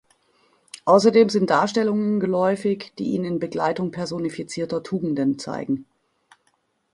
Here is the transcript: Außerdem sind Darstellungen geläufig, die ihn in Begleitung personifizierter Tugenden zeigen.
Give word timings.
Außerdem 0.85 1.29
sind 1.29 1.51
Darstellungen 1.51 2.19
geläufig, 2.19 2.91
die 2.97 3.11
ihn 3.11 3.23
in 3.23 3.37
Begleitung 3.37 3.91
personifizierter 3.91 4.81
Tugenden 4.81 5.37
zeigen. 5.37 5.85